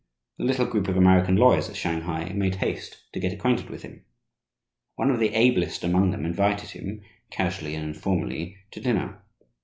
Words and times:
The 0.39 0.45
little 0.45 0.65
group 0.65 0.87
of 0.87 0.97
American 0.97 1.35
lawyers 1.35 1.69
at 1.69 1.75
Shanghai 1.75 2.29
made 2.33 2.55
haste 2.55 3.03
to 3.13 3.19
get 3.19 3.33
acquainted 3.33 3.69
with 3.69 3.83
him. 3.83 4.03
One 4.95 5.11
of 5.11 5.19
the 5.19 5.31
ablest 5.35 5.83
among 5.83 6.09
them 6.09 6.25
invited 6.25 6.71
him, 6.71 7.01
casually 7.29 7.75
and 7.75 7.89
informally, 7.89 8.57
to 8.71 8.81
dinner. 8.81 9.21